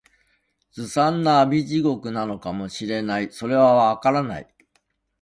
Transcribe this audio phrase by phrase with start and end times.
[0.73, 4.47] 凄惨な阿鼻地獄なのかも知れない、それは、わからない